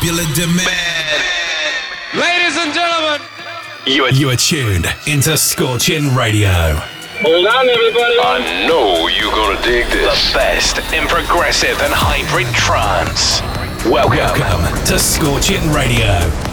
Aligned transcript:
popular 0.00 0.24
demand. 0.34 1.22
Ladies 2.14 2.56
and 2.56 2.72
gentlemen, 2.72 3.20
You 3.84 4.04
are, 4.04 4.10
you 4.10 4.30
are 4.30 4.36
tuned 4.36 4.86
into 5.06 5.36
Scorchin' 5.36 6.16
Radio. 6.16 6.48
Hold 7.20 7.46
on, 7.46 7.68
everybody. 7.68 8.16
I 8.18 8.66
know 8.66 9.08
you're 9.08 9.30
gonna 9.30 9.60
dig 9.62 9.84
this. 9.88 10.32
The 10.32 10.38
best 10.38 10.78
in 10.94 11.06
progressive 11.06 11.78
and 11.82 11.92
hybrid 11.92 12.46
trance. 12.54 13.42
Welcome, 13.84 14.16
Welcome 14.16 14.84
to 14.86 14.94
Scorchin' 14.94 15.70
Radio. 15.74 16.49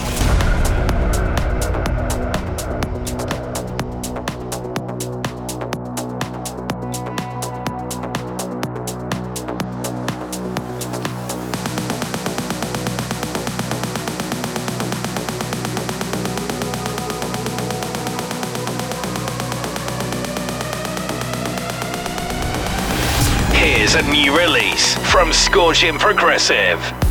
Here's 23.87 24.05
a 24.05 24.11
new 24.11 24.37
release 24.37 24.95
from 25.13 25.29
Scorchin' 25.29 25.97
Progressive. 25.97 27.06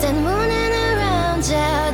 than 0.00 0.24
running 0.24 0.72
around 0.72 1.46
you. 1.46 1.85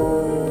Oh. 0.00 0.38
you. 0.42 0.47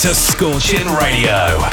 To 0.00 0.14
Scorchin' 0.14 0.88
Radio. 0.98 1.69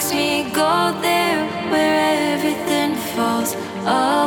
makes 0.00 0.14
me 0.14 0.50
go 0.54 0.98
there 1.02 1.44
where 1.70 2.34
everything 2.34 2.94
falls 3.14 3.54
off. 3.86 4.19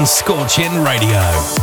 On 0.00 0.06
Scorchin' 0.06 0.82
Radio. 0.82 1.59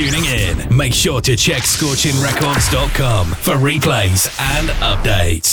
Tuning 0.00 0.24
in. 0.24 0.74
Make 0.74 0.94
sure 0.94 1.20
to 1.20 1.36
check 1.36 1.62
scorchingrecords.com 1.62 3.26
for 3.32 3.54
replays 3.56 4.30
and 4.56 4.68
updates. 4.80 5.49